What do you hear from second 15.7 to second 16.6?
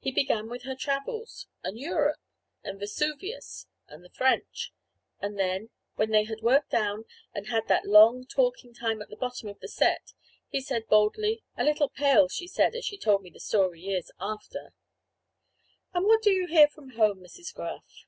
"And what do you